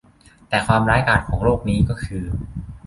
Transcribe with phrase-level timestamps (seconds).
[0.49, 2.25] แต่ความร้ายกาจของโรคนี้ก็คือ